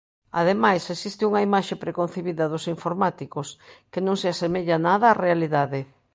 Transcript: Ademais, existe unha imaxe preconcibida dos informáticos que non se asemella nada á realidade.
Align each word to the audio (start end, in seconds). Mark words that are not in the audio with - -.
Ademais, 0.41 0.83
existe 0.95 1.23
unha 1.29 1.45
imaxe 1.47 1.75
preconcibida 1.83 2.49
dos 2.53 2.65
informáticos 2.75 3.47
que 3.91 4.03
non 4.05 4.15
se 4.21 4.27
asemella 4.33 4.77
nada 4.87 5.13
á 5.13 5.19
realidade. 5.25 5.79